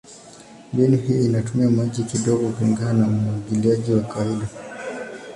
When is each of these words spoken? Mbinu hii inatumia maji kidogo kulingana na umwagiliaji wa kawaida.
Mbinu 0.73 0.97
hii 0.97 1.25
inatumia 1.25 1.69
maji 1.69 2.03
kidogo 2.03 2.49
kulingana 2.49 2.99
na 3.07 3.07
umwagiliaji 3.07 3.93
wa 3.93 4.03
kawaida. 4.03 4.47